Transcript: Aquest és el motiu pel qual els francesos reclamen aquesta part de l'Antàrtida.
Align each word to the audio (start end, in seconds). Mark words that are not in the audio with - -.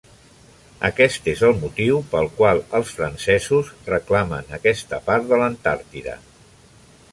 Aquest 0.87 1.27
és 1.33 1.43
el 1.49 1.53
motiu 1.63 1.99
pel 2.13 2.29
qual 2.39 2.63
els 2.79 2.95
francesos 3.01 3.71
reclamen 3.93 4.51
aquesta 4.61 5.03
part 5.11 5.31
de 5.35 5.43
l'Antàrtida. 5.43 6.19